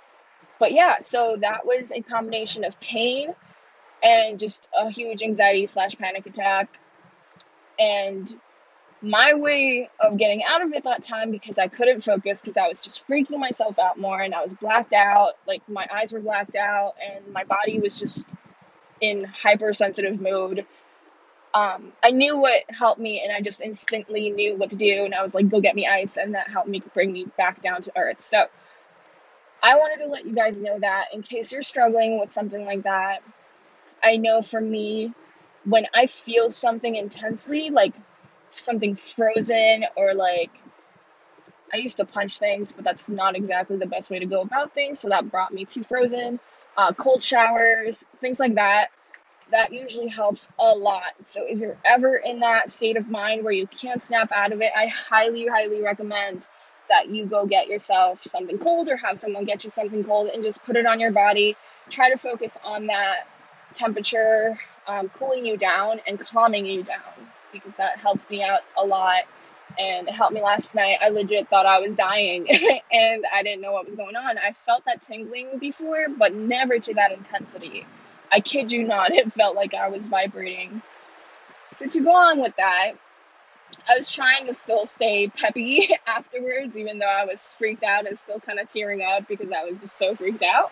but 0.59 0.71
yeah, 0.71 0.99
so 0.99 1.37
that 1.39 1.65
was 1.65 1.91
a 1.91 2.01
combination 2.01 2.63
of 2.63 2.79
pain 2.79 3.33
and 4.03 4.39
just 4.39 4.69
a 4.77 4.89
huge 4.89 5.23
anxiety 5.23 5.65
slash 5.65 5.95
panic 5.95 6.25
attack. 6.25 6.79
And 7.79 8.31
my 9.01 9.33
way 9.33 9.89
of 9.99 10.17
getting 10.17 10.43
out 10.43 10.61
of 10.61 10.73
it 10.73 10.83
that 10.83 11.01
time 11.01 11.31
because 11.31 11.57
I 11.57 11.67
couldn't 11.67 12.01
focus 12.01 12.41
because 12.41 12.57
I 12.57 12.67
was 12.67 12.83
just 12.83 13.07
freaking 13.07 13.39
myself 13.39 13.79
out 13.79 13.97
more 13.97 14.19
and 14.19 14.35
I 14.35 14.41
was 14.41 14.53
blacked 14.53 14.93
out. 14.93 15.33
Like 15.47 15.67
my 15.69 15.87
eyes 15.91 16.11
were 16.11 16.19
blacked 16.19 16.55
out 16.55 16.95
and 17.03 17.33
my 17.33 17.45
body 17.45 17.79
was 17.79 17.97
just 17.97 18.35
in 18.99 19.23
hypersensitive 19.23 20.19
mode. 20.19 20.65
Um, 21.53 21.93
I 22.03 22.11
knew 22.11 22.37
what 22.37 22.63
helped 22.69 22.99
me 22.99 23.21
and 23.23 23.35
I 23.35 23.41
just 23.41 23.59
instantly 23.61 24.29
knew 24.29 24.55
what 24.55 24.69
to 24.69 24.75
do 24.75 25.05
and 25.05 25.15
I 25.15 25.23
was 25.23 25.33
like, 25.33 25.49
go 25.49 25.59
get 25.61 25.75
me 25.75 25.87
ice 25.87 26.17
and 26.17 26.35
that 26.35 26.47
helped 26.47 26.69
me 26.69 26.83
bring 26.93 27.11
me 27.11 27.25
back 27.37 27.61
down 27.61 27.81
to 27.81 27.91
earth. 27.97 28.21
So 28.21 28.45
I 29.61 29.75
wanted 29.75 30.03
to 30.03 30.11
let 30.11 30.25
you 30.25 30.33
guys 30.33 30.59
know 30.59 30.77
that 30.79 31.07
in 31.13 31.23
case 31.23 31.51
you're 31.51 31.63
struggling 31.63 32.19
with 32.19 32.31
something 32.31 32.65
like 32.65 32.83
that. 32.83 33.19
I 34.01 34.17
know 34.17 34.41
for 34.41 34.61
me, 34.61 35.13
when 35.65 35.87
I 35.93 36.05
feel 36.05 36.51
something 36.51 36.95
intensely, 36.95 37.69
like 37.69 37.95
something 38.51 38.95
frozen 38.95 39.85
or 39.95 40.13
like 40.13 40.51
I 41.73 41.77
used 41.77 41.97
to 41.97 42.05
punch 42.05 42.39
things, 42.39 42.71
but 42.71 42.83
that's 42.83 43.09
not 43.09 43.35
exactly 43.35 43.77
the 43.77 43.85
best 43.85 44.09
way 44.09 44.19
to 44.19 44.25
go 44.25 44.41
about 44.41 44.73
things. 44.73 44.99
So 44.99 45.09
that 45.09 45.29
brought 45.29 45.53
me 45.53 45.65
to 45.65 45.83
frozen, 45.83 46.39
uh, 46.77 46.93
cold 46.93 47.23
showers, 47.23 47.97
things 48.21 48.39
like 48.39 48.55
that. 48.55 48.89
That 49.51 49.73
usually 49.73 50.07
helps 50.07 50.47
a 50.59 50.75
lot. 50.75 51.13
So 51.21 51.43
if 51.45 51.59
you're 51.59 51.77
ever 51.83 52.15
in 52.15 52.39
that 52.41 52.69
state 52.69 52.97
of 52.97 53.09
mind 53.09 53.43
where 53.43 53.53
you 53.53 53.67
can't 53.67 54.01
snap 54.01 54.31
out 54.31 54.51
of 54.51 54.61
it, 54.61 54.71
I 54.75 54.87
highly, 54.87 55.47
highly 55.47 55.81
recommend 55.81 56.47
that 56.89 57.09
you 57.09 57.25
go 57.25 57.45
get 57.45 57.67
yourself 57.67 58.21
something 58.21 58.57
cold 58.57 58.89
or 58.89 58.97
have 58.97 59.17
someone 59.19 59.45
get 59.45 59.63
you 59.63 59.69
something 59.69 60.03
cold 60.03 60.29
and 60.29 60.43
just 60.43 60.63
put 60.65 60.75
it 60.75 60.85
on 60.85 60.99
your 60.99 61.11
body. 61.11 61.55
Try 61.89 62.09
to 62.09 62.17
focus 62.17 62.57
on 62.63 62.87
that 62.87 63.27
temperature, 63.73 64.59
um, 64.87 65.09
cooling 65.09 65.45
you 65.45 65.57
down 65.57 66.01
and 66.07 66.19
calming 66.19 66.65
you 66.65 66.83
down 66.83 67.01
because 67.51 67.77
that 67.77 67.97
helps 67.97 68.29
me 68.29 68.43
out 68.43 68.61
a 68.77 68.85
lot 68.85 69.23
and 69.77 70.07
it 70.07 70.13
helped 70.13 70.33
me 70.33 70.41
last 70.41 70.75
night. 70.75 70.97
I 71.01 71.09
legit 71.09 71.47
thought 71.47 71.65
I 71.65 71.79
was 71.79 71.95
dying 71.95 72.47
and 72.91 73.25
I 73.33 73.43
didn't 73.43 73.61
know 73.61 73.71
what 73.71 73.85
was 73.85 73.95
going 73.95 74.15
on. 74.15 74.37
I 74.37 74.51
felt 74.53 74.85
that 74.85 75.01
tingling 75.01 75.59
before, 75.59 76.07
but 76.17 76.33
never 76.33 76.79
to 76.79 76.93
that 76.95 77.11
intensity. 77.11 77.85
I 78.31 78.39
kid 78.39 78.71
you 78.71 78.83
not, 78.87 79.11
it 79.15 79.33
felt 79.33 79.55
like 79.55 79.73
I 79.73 79.89
was 79.89 80.07
vibrating. 80.07 80.81
So, 81.73 81.87
to 81.87 81.99
go 82.01 82.13
on 82.13 82.39
with 82.39 82.55
that, 82.57 82.93
I 83.87 83.95
was 83.95 84.11
trying 84.11 84.47
to 84.47 84.53
still 84.53 84.85
stay 84.85 85.27
peppy 85.27 85.89
afterwards, 86.07 86.77
even 86.77 86.99
though 86.99 87.05
I 87.05 87.25
was 87.25 87.53
freaked 87.57 87.83
out 87.83 88.07
and 88.07 88.17
still 88.17 88.39
kind 88.39 88.59
of 88.59 88.67
tearing 88.67 89.01
up 89.01 89.27
because 89.27 89.51
I 89.51 89.63
was 89.65 89.79
just 89.79 89.97
so 89.97 90.15
freaked 90.15 90.43
out. 90.43 90.71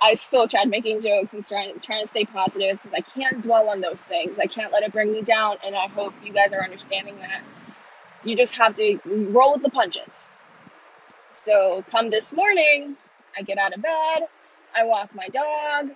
I 0.00 0.14
still 0.14 0.46
tried 0.46 0.68
making 0.68 1.00
jokes 1.00 1.32
and 1.34 1.46
trying 1.46 1.78
trying 1.80 2.02
to 2.02 2.06
stay 2.06 2.24
positive 2.24 2.80
because 2.80 2.92
I 2.94 3.00
can't 3.00 3.42
dwell 3.42 3.68
on 3.68 3.80
those 3.80 4.02
things. 4.06 4.38
I 4.38 4.46
can't 4.46 4.72
let 4.72 4.82
it 4.82 4.92
bring 4.92 5.10
me 5.10 5.22
down, 5.22 5.56
and 5.64 5.74
I 5.74 5.88
hope 5.88 6.14
you 6.24 6.32
guys 6.32 6.52
are 6.52 6.62
understanding 6.62 7.16
that. 7.16 7.42
You 8.24 8.36
just 8.36 8.56
have 8.58 8.74
to 8.76 8.98
roll 9.04 9.52
with 9.52 9.62
the 9.62 9.70
punches. 9.70 10.28
So, 11.32 11.84
come 11.90 12.10
this 12.10 12.32
morning, 12.32 12.96
I 13.36 13.42
get 13.42 13.58
out 13.58 13.74
of 13.74 13.82
bed, 13.82 14.28
I 14.74 14.84
walk 14.84 15.14
my 15.14 15.28
dog, 15.28 15.90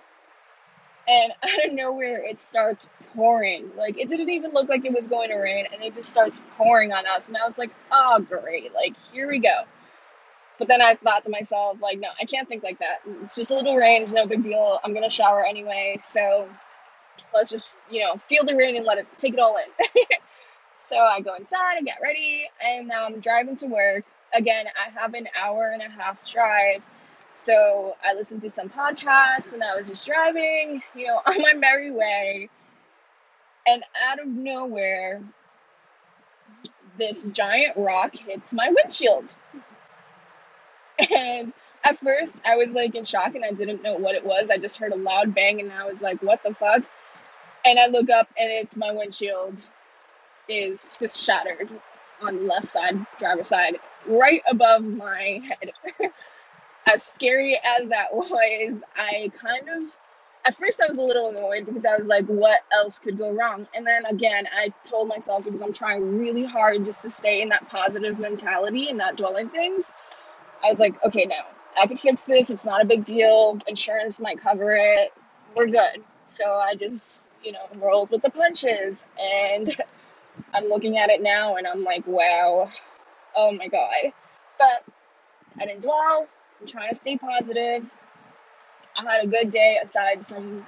and 1.07 1.33
out 1.43 1.65
of 1.65 1.73
nowhere 1.73 2.23
it 2.23 2.39
starts 2.39 2.87
pouring. 3.15 3.71
Like 3.77 3.99
it 3.99 4.09
didn't 4.09 4.29
even 4.29 4.51
look 4.53 4.69
like 4.69 4.85
it 4.85 4.93
was 4.93 5.07
going 5.07 5.29
to 5.29 5.35
rain, 5.35 5.67
and 5.71 5.83
it 5.83 5.93
just 5.93 6.09
starts 6.09 6.41
pouring 6.57 6.93
on 6.93 7.05
us. 7.07 7.27
And 7.27 7.37
I 7.37 7.45
was 7.45 7.57
like, 7.57 7.71
oh 7.91 8.19
great, 8.19 8.73
like 8.73 8.95
here 9.11 9.27
we 9.27 9.39
go. 9.39 9.63
But 10.59 10.67
then 10.67 10.81
I 10.81 10.95
thought 10.95 11.23
to 11.23 11.31
myself, 11.31 11.77
like, 11.81 11.99
no, 11.99 12.09
I 12.21 12.25
can't 12.25 12.47
think 12.47 12.63
like 12.63 12.79
that. 12.79 12.99
It's 13.23 13.35
just 13.35 13.49
a 13.51 13.55
little 13.55 13.75
rain, 13.75 14.03
it's 14.03 14.11
no 14.11 14.27
big 14.27 14.43
deal. 14.43 14.79
I'm 14.83 14.93
gonna 14.93 15.09
shower 15.09 15.43
anyway, 15.43 15.97
so 15.99 16.47
let's 17.33 17.49
just, 17.49 17.79
you 17.89 18.01
know, 18.01 18.15
feel 18.17 18.45
the 18.45 18.55
rain 18.55 18.75
and 18.75 18.85
let 18.85 18.97
it 18.97 19.07
take 19.17 19.33
it 19.33 19.39
all 19.39 19.57
in. 19.57 19.87
so 20.79 20.97
I 20.97 21.21
go 21.21 21.35
inside, 21.35 21.77
and 21.77 21.85
get 21.85 21.97
ready, 22.01 22.47
and 22.63 22.87
now 22.87 23.05
I'm 23.05 23.19
driving 23.19 23.55
to 23.57 23.67
work. 23.67 24.05
Again, 24.33 24.65
I 24.67 24.99
have 24.99 25.13
an 25.13 25.27
hour 25.41 25.71
and 25.71 25.81
a 25.81 25.89
half 25.89 26.23
drive. 26.29 26.81
So 27.33 27.95
I 28.03 28.13
listened 28.13 28.41
to 28.43 28.49
some 28.49 28.69
podcasts 28.69 29.53
and 29.53 29.63
I 29.63 29.75
was 29.75 29.87
just 29.87 30.05
driving, 30.05 30.81
you 30.95 31.07
know, 31.07 31.21
on 31.25 31.41
my 31.41 31.53
merry 31.53 31.91
way. 31.91 32.49
And 33.65 33.83
out 34.07 34.19
of 34.19 34.27
nowhere, 34.27 35.21
this 36.97 37.23
giant 37.25 37.77
rock 37.77 38.15
hits 38.15 38.53
my 38.53 38.69
windshield. 38.69 39.35
And 41.15 41.51
at 41.83 41.97
first, 41.97 42.39
I 42.45 42.55
was 42.55 42.73
like 42.73 42.95
in 42.95 43.03
shock 43.03 43.35
and 43.35 43.43
I 43.43 43.51
didn't 43.51 43.83
know 43.83 43.95
what 43.95 44.15
it 44.15 44.25
was. 44.25 44.49
I 44.49 44.57
just 44.57 44.77
heard 44.77 44.91
a 44.91 44.97
loud 44.97 45.33
bang 45.33 45.59
and 45.59 45.71
I 45.71 45.85
was 45.85 46.01
like, 46.01 46.21
what 46.21 46.43
the 46.43 46.53
fuck? 46.53 46.83
And 47.65 47.79
I 47.79 47.87
look 47.87 48.09
up 48.09 48.27
and 48.37 48.51
it's 48.51 48.75
my 48.75 48.91
windshield 48.91 49.69
is 50.47 50.93
just 50.99 51.23
shattered 51.23 51.69
on 52.21 52.35
the 52.35 52.43
left 52.43 52.65
side, 52.65 53.05
driver's 53.17 53.47
side, 53.47 53.77
right 54.05 54.41
above 54.49 54.83
my 54.83 55.41
head. 55.43 55.71
as 56.87 57.03
scary 57.03 57.59
as 57.63 57.89
that 57.89 58.07
was, 58.13 58.83
I 58.95 59.31
kind 59.35 59.69
of, 59.69 59.83
at 60.45 60.55
first, 60.55 60.81
I 60.81 60.87
was 60.87 60.97
a 60.97 61.01
little 61.01 61.29
annoyed 61.29 61.65
because 61.65 61.85
I 61.85 61.97
was 61.97 62.07
like, 62.07 62.25
what 62.27 62.61
else 62.71 62.99
could 62.99 63.17
go 63.17 63.31
wrong? 63.31 63.67
And 63.75 63.87
then 63.87 64.05
again, 64.05 64.47
I 64.55 64.73
told 64.83 65.07
myself 65.07 65.45
because 65.45 65.61
I'm 65.61 65.73
trying 65.73 66.19
really 66.19 66.45
hard 66.45 66.85
just 66.85 67.03
to 67.03 67.09
stay 67.11 67.41
in 67.41 67.49
that 67.49 67.69
positive 67.69 68.19
mentality 68.19 68.89
and 68.89 68.97
not 68.97 69.17
dwelling 69.17 69.49
things 69.49 69.91
I 70.63 70.69
was 70.69 70.79
like, 70.79 71.03
okay, 71.05 71.25
no, 71.25 71.37
I 71.81 71.87
could 71.87 71.99
fix 71.99 72.23
this. 72.23 72.49
It's 72.49 72.65
not 72.65 72.81
a 72.81 72.85
big 72.85 73.05
deal. 73.05 73.59
Insurance 73.67 74.19
might 74.19 74.39
cover 74.39 74.75
it. 74.75 75.13
We're 75.55 75.67
good. 75.67 76.03
So 76.25 76.53
I 76.55 76.75
just, 76.75 77.29
you 77.43 77.51
know, 77.53 77.67
rolled 77.77 78.11
with 78.11 78.21
the 78.23 78.31
punches. 78.31 79.05
And 79.21 79.75
I'm 80.53 80.69
looking 80.69 80.97
at 80.97 81.09
it 81.09 81.21
now 81.21 81.57
and 81.57 81.67
I'm 81.67 81.83
like, 81.83 82.07
wow, 82.07 82.71
oh 83.35 83.51
my 83.51 83.67
God. 83.67 84.13
But 84.59 84.85
I 85.59 85.65
didn't 85.65 85.83
dwell. 85.83 86.27
I'm 86.61 86.67
trying 86.67 86.89
to 86.89 86.95
stay 86.95 87.17
positive. 87.17 87.95
I 88.95 89.03
had 89.03 89.23
a 89.25 89.27
good 89.27 89.49
day 89.49 89.79
aside 89.83 90.25
from 90.25 90.65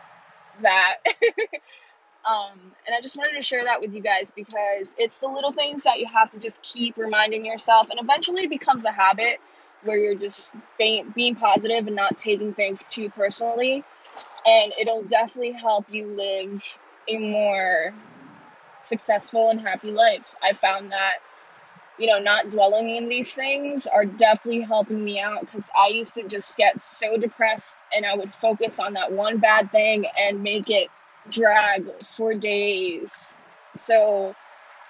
that. 0.62 0.98
um, 2.26 2.60
and 2.86 2.96
I 2.96 3.02
just 3.02 3.18
wanted 3.18 3.36
to 3.36 3.42
share 3.42 3.64
that 3.66 3.82
with 3.82 3.94
you 3.94 4.02
guys 4.02 4.32
because 4.32 4.96
it's 4.98 5.20
the 5.20 5.28
little 5.28 5.52
things 5.52 5.84
that 5.84 6.00
you 6.00 6.08
have 6.08 6.32
to 6.32 6.40
just 6.40 6.62
keep 6.62 6.98
reminding 6.98 7.46
yourself, 7.46 7.90
and 7.90 8.00
eventually 8.00 8.44
it 8.44 8.50
becomes 8.50 8.86
a 8.86 8.92
habit 8.92 9.40
where 9.84 9.98
you're 9.98 10.16
just 10.16 10.56
being, 10.78 11.12
being 11.16 11.36
positive 11.36 11.86
and 11.88 11.96
not 11.96 12.18
taking 12.18 12.54
things 12.54 12.84
too 12.86 13.10
personally. 13.10 13.84
And 14.46 14.74
it'll 14.80 15.04
definitely 15.04 15.54
help 15.54 15.86
you 15.90 16.08
live 16.08 16.64
a 17.08 17.18
more 17.18 17.94
successful 18.82 19.50
and 19.50 19.60
happy 19.60 19.92
life. 19.92 20.36
I 20.42 20.54
found 20.54 20.92
that, 20.92 21.18
you 21.98 22.08
know, 22.08 22.20
not 22.20 22.50
dwelling 22.50 22.96
in 22.96 23.10
these 23.10 23.34
things 23.34 23.88
are 23.88 24.06
definitely 24.06 24.62
helping 24.62 25.04
me 25.04 25.20
out 25.20 25.42
because 25.42 25.70
I 25.78 25.90
used 25.90 26.16
to 26.16 26.24
just 26.24 26.58
get 26.58 26.82
so 26.82 27.18
depressed 27.18 27.80
and 27.96 28.06
I 28.06 28.16
would 28.16 28.34
focus 28.34 28.80
on 28.80 28.94
that 28.94 29.12
one 29.12 29.38
bad 29.38 29.72
thing 29.72 30.06
and 30.18 30.44
make 30.44 30.70
it 30.70 30.90
drag 31.30 31.86
for 32.04 32.34
days. 32.34 33.38
So, 33.76 34.36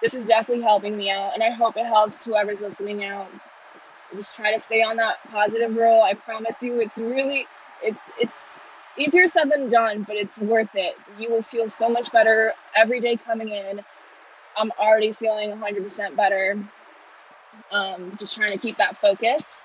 this 0.02 0.14
is 0.14 0.26
definitely 0.26 0.64
helping 0.64 0.96
me 0.96 1.10
out, 1.10 1.32
and 1.34 1.42
I 1.42 1.50
hope 1.50 1.76
it 1.76 1.86
helps 1.86 2.24
whoever's 2.24 2.60
listening 2.60 3.04
out 3.04 3.28
just 4.16 4.34
try 4.34 4.52
to 4.52 4.58
stay 4.58 4.82
on 4.82 4.96
that 4.96 5.16
positive 5.30 5.76
roll. 5.76 6.02
I 6.02 6.14
promise 6.14 6.62
you, 6.62 6.80
it's 6.80 6.98
really, 6.98 7.46
it's, 7.82 8.00
it's 8.18 8.58
easier 8.96 9.26
said 9.26 9.50
than 9.50 9.68
done, 9.68 10.04
but 10.04 10.16
it's 10.16 10.38
worth 10.38 10.74
it. 10.74 10.96
You 11.18 11.30
will 11.30 11.42
feel 11.42 11.68
so 11.68 11.88
much 11.88 12.12
better 12.12 12.52
every 12.74 13.00
day 13.00 13.16
coming 13.16 13.48
in. 13.48 13.80
I'm 14.56 14.72
already 14.78 15.12
feeling 15.12 15.50
100% 15.52 16.16
better. 16.16 16.58
Um, 17.70 18.16
just 18.16 18.36
trying 18.36 18.50
to 18.50 18.58
keep 18.58 18.76
that 18.76 18.96
focus. 18.96 19.64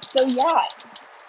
So, 0.00 0.24
yeah, 0.24 0.62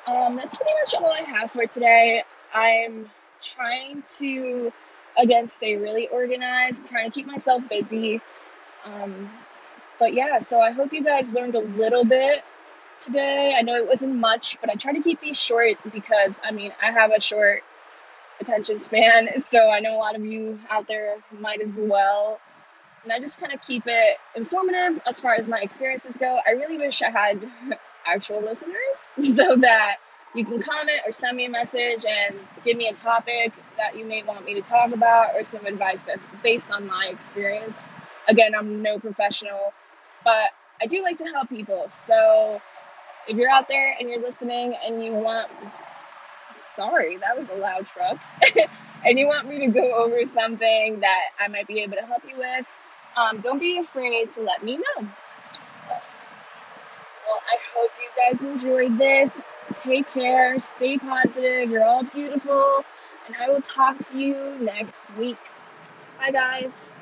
um, 0.07 0.35
that's 0.35 0.57
pretty 0.57 0.73
much 0.81 0.95
all 0.95 1.11
I 1.11 1.21
have 1.21 1.51
for 1.51 1.65
today. 1.65 2.23
I'm 2.53 3.09
trying 3.41 4.03
to, 4.17 4.71
again, 5.17 5.47
stay 5.47 5.75
really 5.75 6.07
organized, 6.07 6.83
I'm 6.83 6.87
trying 6.87 7.09
to 7.09 7.13
keep 7.13 7.27
myself 7.27 7.67
busy. 7.69 8.21
Um, 8.85 9.29
but 9.99 10.13
yeah, 10.13 10.39
so 10.39 10.59
I 10.59 10.71
hope 10.71 10.93
you 10.93 11.03
guys 11.03 11.33
learned 11.33 11.55
a 11.55 11.59
little 11.59 12.03
bit 12.03 12.41
today. 12.99 13.53
I 13.57 13.61
know 13.61 13.75
it 13.75 13.87
wasn't 13.87 14.15
much, 14.15 14.57
but 14.61 14.69
I 14.69 14.75
try 14.75 14.93
to 14.93 15.01
keep 15.01 15.19
these 15.21 15.39
short 15.39 15.77
because 15.91 16.39
I 16.43 16.51
mean, 16.51 16.71
I 16.81 16.91
have 16.91 17.11
a 17.11 17.19
short 17.19 17.63
attention 18.39 18.79
span, 18.79 19.41
so 19.41 19.69
I 19.69 19.79
know 19.79 19.95
a 19.95 19.99
lot 19.99 20.15
of 20.15 20.25
you 20.25 20.59
out 20.69 20.87
there 20.87 21.15
might 21.39 21.61
as 21.61 21.79
well. 21.81 22.39
And 23.05 23.13
I 23.13 23.19
just 23.19 23.39
kind 23.39 23.53
of 23.53 23.61
keep 23.61 23.83
it 23.87 24.17
informative 24.35 25.01
as 25.07 25.21
far 25.21 25.35
as 25.35 25.47
my 25.47 25.59
experiences 25.59 26.17
go. 26.17 26.39
I 26.45 26.51
really 26.51 26.77
wish 26.77 27.01
I 27.03 27.11
had 27.11 27.39
actual 28.05 28.41
listeners 28.41 29.09
so 29.35 29.55
that 29.57 29.97
you 30.35 30.45
can 30.45 30.61
comment 30.61 30.99
or 31.05 31.13
send 31.13 31.37
me 31.37 31.45
a 31.45 31.49
message 31.49 32.05
and 32.05 32.35
give 32.65 32.75
me 32.77 32.89
a 32.89 32.93
topic 32.93 33.53
that 33.77 33.97
you 33.97 34.05
may 34.05 34.23
want 34.23 34.45
me 34.45 34.55
to 34.55 34.61
talk 34.61 34.91
about 34.93 35.35
or 35.35 35.45
some 35.45 35.65
advice 35.65 36.05
based 36.43 36.71
on 36.71 36.87
my 36.87 37.07
experience. 37.09 37.79
Again, 38.27 38.53
I'm 38.53 38.81
no 38.81 38.99
professional 38.99 39.73
but 40.25 40.51
I 40.81 40.87
do 40.87 41.03
like 41.03 41.19
to 41.19 41.25
help 41.25 41.47
people. 41.47 41.85
So 41.89 42.59
if 43.29 43.37
you're 43.37 43.49
out 43.49 43.69
there 43.69 43.95
and 43.97 44.09
you're 44.09 44.21
listening 44.21 44.75
and 44.85 45.01
you 45.01 45.13
want, 45.13 45.49
sorry, 46.65 47.17
that 47.17 47.37
was 47.37 47.49
a 47.49 47.55
loud 47.55 47.85
truck, 47.85 48.17
and 49.05 49.17
you 49.17 49.27
want 49.27 49.47
me 49.47 49.59
to 49.59 49.67
go 49.67 50.03
over 50.03 50.25
something 50.25 50.99
that 50.99 51.21
I 51.39 51.47
might 51.47 51.67
be 51.67 51.81
able 51.81 51.95
to 51.95 52.05
help 52.05 52.23
you 52.27 52.37
with, 52.37 52.65
um, 53.17 53.39
don't 53.41 53.59
be 53.59 53.79
afraid 53.79 54.31
to 54.33 54.41
let 54.41 54.63
me 54.63 54.77
know. 54.77 55.07
Well, 57.25 57.41
I 57.51 57.57
hope 57.75 57.91
you 57.97 58.09
guys 58.15 58.41
enjoyed 58.43 58.97
this. 58.97 59.39
Take 59.73 60.07
care, 60.07 60.59
stay 60.59 60.97
positive. 60.97 61.69
You're 61.69 61.83
all 61.83 62.03
beautiful, 62.03 62.85
and 63.27 63.35
I 63.41 63.49
will 63.49 63.61
talk 63.61 63.97
to 63.99 64.17
you 64.17 64.57
next 64.59 65.11
week. 65.15 65.39
Bye, 66.17 66.31
guys. 66.31 66.93